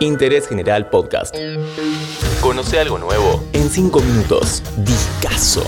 [0.00, 1.34] Interés General Podcast.
[2.40, 4.62] Conoce algo nuevo en 5 minutos.
[4.76, 5.64] Discaso.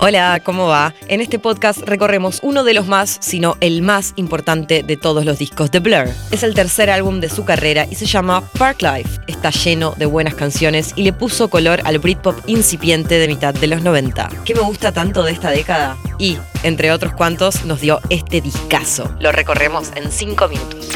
[0.00, 0.94] Hola, ¿cómo va?
[1.08, 5.38] En este podcast recorremos uno de los más, sino el más importante de todos los
[5.38, 6.08] discos de Blur.
[6.30, 9.20] Es el tercer álbum de su carrera y se llama Park Life.
[9.26, 13.66] Está lleno de buenas canciones y le puso color al Britpop incipiente de mitad de
[13.66, 14.30] los 90.
[14.44, 15.96] ¿Qué me gusta tanto de esta década?
[16.18, 19.12] Y, entre otros cuantos, nos dio este discazo.
[19.18, 20.88] Lo recorremos en 5 minutos.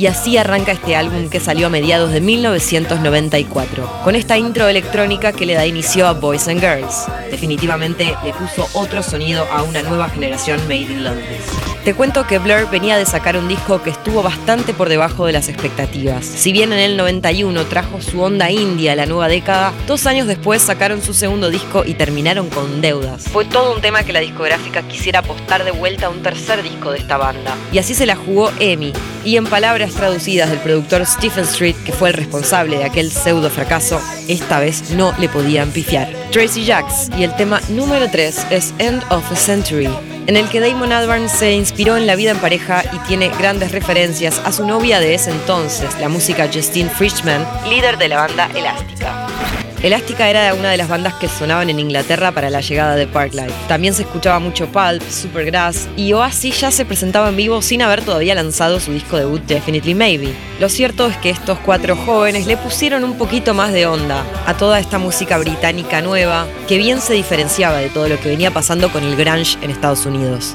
[0.00, 5.32] Y así arranca este álbum que salió a mediados de 1994, con esta intro electrónica
[5.32, 7.06] que le da inicio a Boys and Girls.
[7.30, 11.69] Definitivamente le puso otro sonido a una nueva generación Made in London.
[11.84, 15.32] Te cuento que Blur venía de sacar un disco que estuvo bastante por debajo de
[15.32, 16.26] las expectativas.
[16.26, 20.26] Si bien en el 91 trajo su onda india a la nueva década, dos años
[20.26, 23.24] después sacaron su segundo disco y terminaron con deudas.
[23.30, 26.90] Fue todo un tema que la discográfica quisiera apostar de vuelta a un tercer disco
[26.90, 27.56] de esta banda.
[27.72, 28.92] Y así se la jugó Emi.
[29.24, 33.48] Y en palabras traducidas del productor Stephen Street, que fue el responsable de aquel pseudo
[33.48, 36.12] fracaso, esta vez no le podían pifiar.
[36.30, 39.88] Tracy Jacks y el tema número 3 es End of a Century
[40.26, 43.72] en el que Damon Albarn se inspiró en la vida en pareja y tiene grandes
[43.72, 48.50] referencias a su novia de ese entonces, la música Justine Frischman, líder de la banda
[48.54, 49.29] Elástica.
[49.82, 53.54] Elástica era una de las bandas que sonaban en Inglaterra para la llegada de Parklife.
[53.66, 58.04] También se escuchaba mucho Pulp, Supergrass y Oasis ya se presentaba en vivo sin haber
[58.04, 60.34] todavía lanzado su disco debut Definitely Maybe.
[60.60, 64.54] Lo cierto es que estos cuatro jóvenes le pusieron un poquito más de onda a
[64.54, 68.92] toda esta música británica nueva que bien se diferenciaba de todo lo que venía pasando
[68.92, 70.54] con el grunge en Estados Unidos.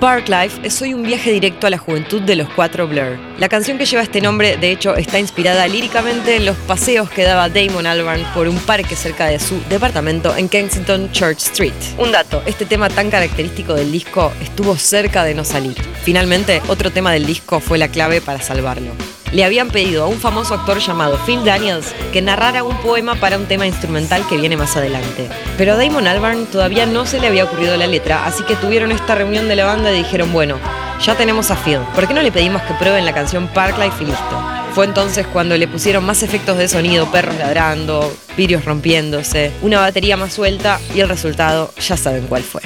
[0.00, 3.18] Park Life es hoy un viaje directo a la juventud de los cuatro Blur.
[3.38, 7.24] La canción que lleva este nombre, de hecho, está inspirada líricamente en los paseos que
[7.24, 11.74] daba Damon Albarn por un parque cerca de su departamento en Kensington Church Street.
[11.98, 15.76] Un dato, este tema tan característico del disco estuvo cerca de no salir.
[16.02, 20.18] Finalmente, otro tema del disco fue la clave para salvarlo le habían pedido a un
[20.18, 24.56] famoso actor llamado Phil Daniels que narrara un poema para un tema instrumental que viene
[24.56, 25.28] más adelante.
[25.56, 28.92] Pero a Damon Albarn todavía no se le había ocurrido la letra, así que tuvieron
[28.92, 30.58] esta reunión de la banda y dijeron, bueno,
[31.04, 34.06] ya tenemos a Phil, ¿por qué no le pedimos que prueben la canción Parklife y
[34.06, 34.50] listo?
[34.74, 40.16] Fue entonces cuando le pusieron más efectos de sonido, perros ladrando, vidrios rompiéndose, una batería
[40.16, 42.62] más suelta y el resultado ya saben cuál fue.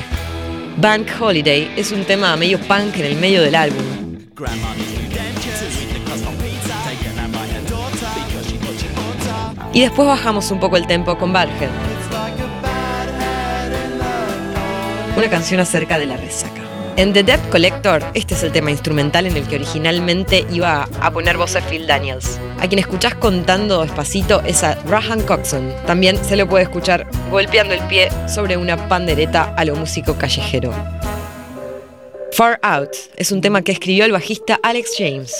[0.76, 3.84] Bank Holiday es un tema medio punk en el medio del álbum.
[9.74, 11.68] Y después bajamos un poco el tempo con Badhead.
[15.16, 16.62] Una canción acerca de la resaca.
[16.96, 21.10] En The Debt Collector, este es el tema instrumental en el que originalmente iba a
[21.10, 22.38] poner voz a Phil Daniels.
[22.60, 25.74] A quien escuchás contando despacito es a Rahan Coxon.
[25.86, 30.72] También se lo puede escuchar golpeando el pie sobre una pandereta a lo músico callejero.
[32.30, 35.34] Far Out es un tema que escribió el bajista Alex James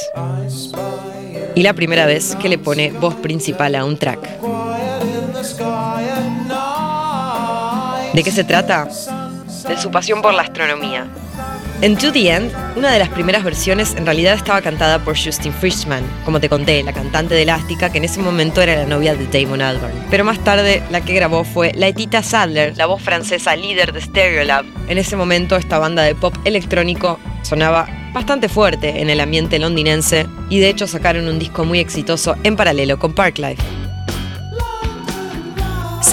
[1.55, 4.21] y la primera vez que le pone voz principal a un track.
[8.13, 8.89] ¿De qué se trata?
[9.69, 11.07] De su pasión por la astronomía.
[11.81, 15.53] En To The End, una de las primeras versiones en realidad estaba cantada por Justin
[15.53, 19.15] Frischman, como te conté, la cantante de Elástica, que en ese momento era la novia
[19.15, 20.07] de Damon Albarn.
[20.09, 24.65] Pero más tarde la que grabó fue Laetita Sadler, la voz francesa líder de Stereolab.
[24.89, 30.27] En ese momento esta banda de pop electrónico sonaba bastante fuerte en el ambiente londinense
[30.49, 33.84] y de hecho sacaron un disco muy exitoso en paralelo con Parklife.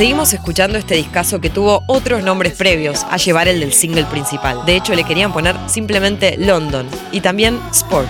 [0.02, 4.66] Seguimos escuchando este discazo que tuvo otros nombres previos a llevar el del single principal.
[4.66, 8.10] De hecho, le querían poner simplemente London y también Sports.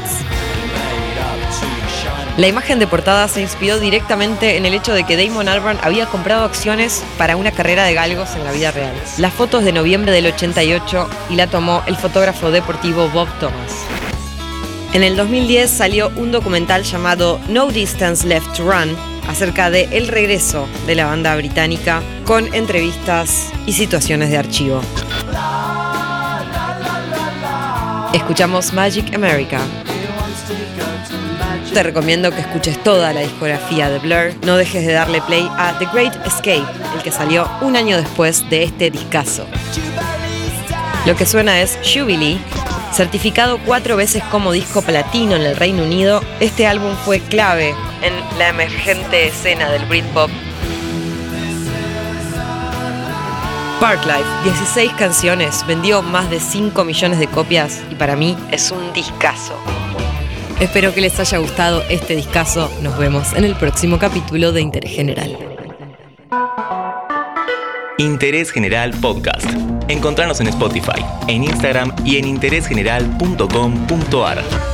[2.38, 6.06] La imagen de portada se inspiró directamente en el hecho de que Damon Albarn había
[6.06, 8.94] comprado acciones para una carrera de galgos en la vida real.
[9.18, 13.86] La foto es de noviembre del 88 y la tomó el fotógrafo deportivo Bob Thomas.
[14.94, 18.96] En el 2010 salió un documental llamado No Distance Left to Run
[19.32, 24.82] acerca de el regreso de la banda británica con entrevistas y situaciones de archivo.
[28.14, 29.60] Escuchamos Magic America
[31.74, 34.34] te recomiendo que escuches toda la discografía de Blur.
[34.46, 38.50] No dejes de darle play a The Great Escape, el que salió un año después
[38.50, 39.46] de este discazo.
[41.06, 42.40] Lo que suena es Jubilee.
[42.94, 48.14] Certificado cuatro veces como disco platino en el Reino Unido, este álbum fue clave en
[48.38, 50.30] la emergente escena del Britpop
[53.82, 58.94] Parklife, 16 canciones, vendió más de 5 millones de copias y para mí es un
[58.94, 59.56] discazo.
[60.60, 62.72] Espero que les haya gustado este discazo.
[62.84, 65.36] Nos vemos en el próximo capítulo de Interés General.
[67.98, 69.50] Interés General Podcast.
[69.88, 74.71] Encontrarnos en Spotify, en Instagram y en interésgeneral.com.ar.